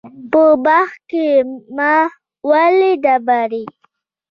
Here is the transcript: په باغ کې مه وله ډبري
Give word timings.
په 0.31 0.43
باغ 0.65 0.89
کې 1.09 1.27
مه 1.75 1.93
وله 2.49 2.91
ډبري 3.03 3.63